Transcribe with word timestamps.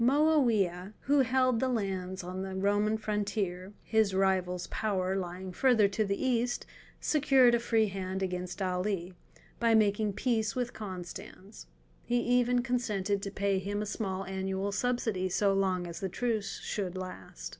Moawiah, 0.03 0.93
who 1.01 1.19
held 1.19 1.59
the 1.59 1.69
lands 1.69 2.23
on 2.23 2.41
the 2.41 2.55
Roman 2.55 2.97
frontier—his 2.97 4.15
rival's 4.15 4.65
power 4.71 5.15
lying 5.15 5.51
further 5.53 5.87
to 5.89 6.03
the 6.03 6.19
east—secured 6.25 7.53
a 7.53 7.59
free 7.59 7.85
hand 7.85 8.23
against 8.23 8.63
Ali, 8.63 9.13
by 9.59 9.75
making 9.75 10.13
peace 10.13 10.55
with 10.55 10.73
Constans. 10.73 11.67
He 12.03 12.17
even 12.19 12.63
consented 12.63 13.21
to 13.21 13.29
pay 13.29 13.59
him 13.59 13.83
a 13.83 13.85
small 13.85 14.25
annual 14.25 14.71
subsidy 14.71 15.29
so 15.29 15.53
long 15.53 15.85
as 15.85 15.99
the 15.99 16.09
truce 16.09 16.59
should 16.63 16.97
last. 16.97 17.49